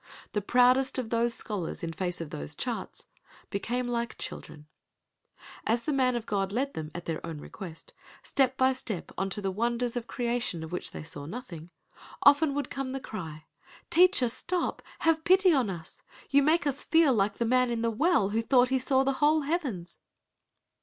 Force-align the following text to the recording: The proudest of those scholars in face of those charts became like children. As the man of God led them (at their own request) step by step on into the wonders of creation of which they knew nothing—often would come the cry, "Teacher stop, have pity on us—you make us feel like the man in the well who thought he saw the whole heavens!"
The 0.31 0.41
proudest 0.41 0.97
of 0.97 1.11
those 1.11 1.35
scholars 1.35 1.83
in 1.83 1.93
face 1.93 2.19
of 2.21 2.31
those 2.31 2.55
charts 2.55 3.05
became 3.51 3.87
like 3.87 4.17
children. 4.17 4.65
As 5.63 5.83
the 5.83 5.93
man 5.93 6.15
of 6.15 6.25
God 6.25 6.51
led 6.51 6.73
them 6.73 6.89
(at 6.95 7.05
their 7.05 7.23
own 7.23 7.37
request) 7.37 7.93
step 8.23 8.57
by 8.57 8.73
step 8.73 9.11
on 9.15 9.27
into 9.27 9.43
the 9.43 9.51
wonders 9.51 9.95
of 9.95 10.07
creation 10.07 10.63
of 10.63 10.71
which 10.71 10.89
they 10.89 11.05
knew 11.15 11.27
nothing—often 11.27 12.55
would 12.55 12.71
come 12.71 12.93
the 12.93 12.99
cry, 12.99 13.45
"Teacher 13.91 14.27
stop, 14.29 14.81
have 15.01 15.23
pity 15.23 15.53
on 15.53 15.69
us—you 15.69 16.41
make 16.41 16.65
us 16.65 16.83
feel 16.83 17.13
like 17.13 17.37
the 17.37 17.45
man 17.45 17.69
in 17.69 17.83
the 17.83 17.91
well 17.91 18.29
who 18.29 18.41
thought 18.41 18.69
he 18.69 18.79
saw 18.79 19.03
the 19.03 19.13
whole 19.21 19.41
heavens!" 19.41 19.99